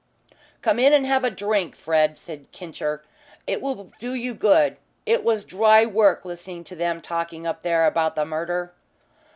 [0.63, 3.03] "Come in and have a drink, Fred," said "Kincher."
[3.45, 4.77] "It will do you good.
[5.05, 8.73] It was dry work listening to them talking up there about the murder."